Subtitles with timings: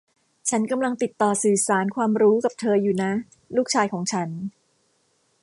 [0.49, 3.11] ฉันกำลังติดต่อสื่อสารความรู้กับเธออยู่นะ
[3.57, 4.29] ลูกชายของฉัน